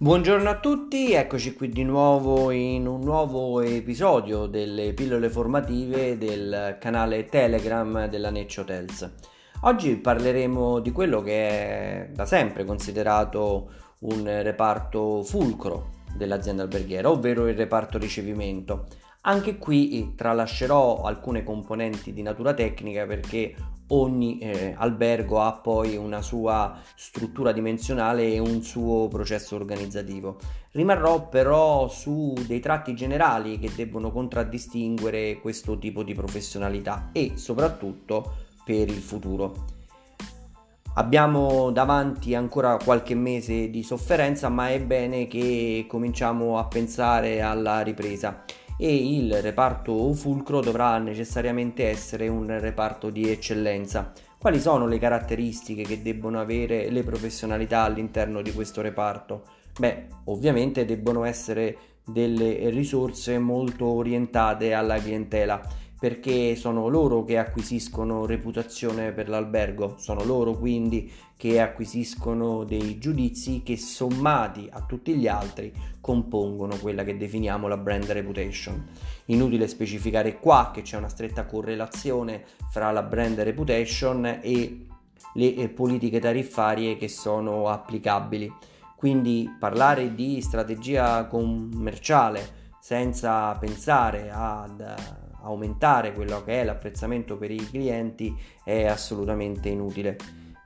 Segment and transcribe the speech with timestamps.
[0.00, 6.76] Buongiorno a tutti, eccoci qui di nuovo in un nuovo episodio delle pillole formative del
[6.78, 9.10] canale Telegram della Neccio Hotels.
[9.62, 13.72] Oggi parleremo di quello che è da sempre considerato
[14.02, 18.86] un reparto fulcro dell'azienda alberghiera, ovvero il reparto ricevimento.
[19.22, 23.52] Anche qui tralascerò alcune componenti di natura tecnica perché
[23.88, 30.38] ogni eh, albergo ha poi una sua struttura dimensionale e un suo processo organizzativo.
[30.72, 38.46] Rimarrò però su dei tratti generali che debbono contraddistinguere questo tipo di professionalità e soprattutto
[38.64, 39.76] per il futuro.
[40.94, 47.82] Abbiamo davanti ancora qualche mese di sofferenza, ma è bene che cominciamo a pensare alla
[47.82, 48.44] ripresa
[48.78, 54.12] e il reparto fulcro dovrà necessariamente essere un reparto di eccellenza.
[54.38, 59.42] Quali sono le caratteristiche che debbono avere le professionalità all'interno di questo reparto?
[59.76, 65.60] Beh, ovviamente debbono essere delle risorse molto orientate alla clientela
[65.98, 73.62] perché sono loro che acquisiscono reputazione per l'albergo, sono loro quindi che acquisiscono dei giudizi
[73.64, 78.86] che sommati a tutti gli altri compongono quella che definiamo la brand reputation.
[79.26, 84.86] Inutile specificare qua che c'è una stretta correlazione fra la brand reputation e
[85.34, 88.52] le eh, politiche tariffarie che sono applicabili.
[88.96, 97.68] Quindi parlare di strategia commerciale senza pensare ad aumentare quello che è l'apprezzamento per i
[97.68, 100.16] clienti è assolutamente inutile.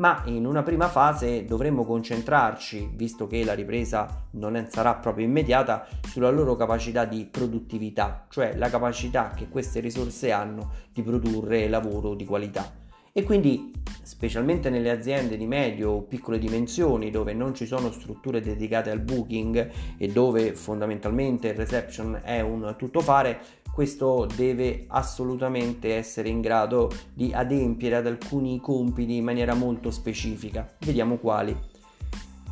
[0.00, 5.86] Ma in una prima fase dovremmo concentrarci, visto che la ripresa non sarà proprio immediata,
[6.08, 12.14] sulla loro capacità di produttività, cioè la capacità che queste risorse hanno di produrre lavoro
[12.14, 12.88] di qualità.
[13.12, 18.40] E quindi, specialmente nelle aziende di medio o piccole dimensioni dove non ci sono strutture
[18.40, 23.40] dedicate al booking e dove fondamentalmente il reception è un tuttofare,
[23.80, 30.70] questo deve assolutamente essere in grado di adempiere ad alcuni compiti in maniera molto specifica.
[30.80, 31.56] Vediamo quali.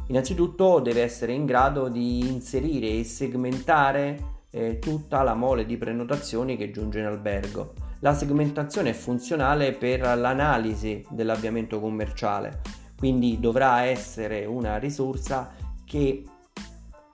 [0.06, 6.56] Innanzitutto deve essere in grado di inserire e segmentare eh, tutta la mole di prenotazioni
[6.56, 7.74] che giunge in albergo.
[7.98, 12.62] La segmentazione è funzionale per l'analisi dell'avviamento commerciale,
[12.96, 15.52] quindi dovrà essere una risorsa
[15.84, 16.24] che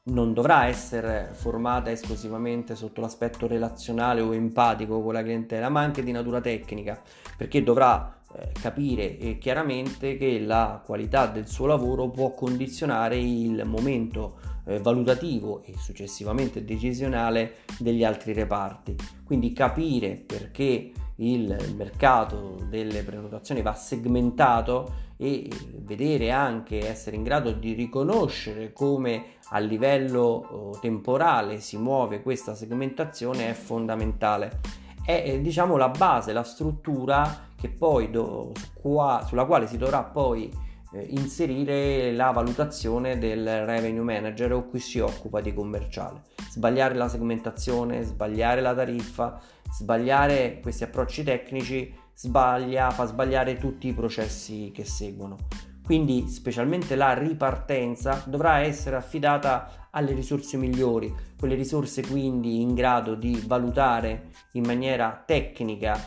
[0.07, 6.03] non dovrà essere formata esclusivamente sotto l'aspetto relazionale o empatico con la clientela, ma anche
[6.03, 7.01] di natura tecnica,
[7.37, 13.65] perché dovrà eh, capire eh, chiaramente che la qualità del suo lavoro può condizionare il
[13.65, 18.97] momento eh, valutativo e successivamente decisionale degli altri reparti.
[19.25, 25.49] Quindi capire perché il mercato delle prenotazioni va segmentato e
[25.79, 32.55] vedere anche essere in grado di riconoscere come a livello oh, temporale si muove questa
[32.55, 34.61] segmentazione è fondamentale.
[35.05, 40.51] È diciamo la base, la struttura che poi do, qua, sulla quale si dovrà poi
[40.93, 46.23] eh, inserire la valutazione del revenue manager o chi si occupa di commerciale.
[46.55, 49.41] Sbagliare la segmentazione, sbagliare la tariffa,
[49.73, 55.37] sbagliare questi approcci tecnici sbaglia, fa sbagliare tutti i processi che seguono.
[55.85, 63.17] Quindi, specialmente la ripartenza dovrà essere affidata alle risorse migliori, quelle risorse quindi in grado
[63.17, 65.99] di valutare in maniera tecnica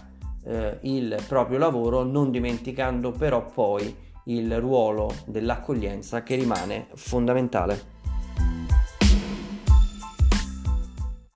[0.46, 3.94] eh, il proprio lavoro, non dimenticando però poi
[4.28, 7.96] il ruolo dell'accoglienza che rimane fondamentale.